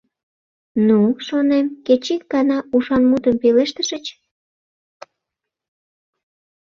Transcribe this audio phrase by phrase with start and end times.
[0.87, 4.05] «Ну,— шонем,— кеч ик гана ушан мутым пелештышыч».